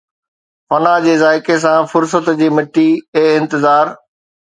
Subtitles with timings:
[0.69, 3.85] فنا جي ذائقي سان فرصت جي مٽي، اي انتظار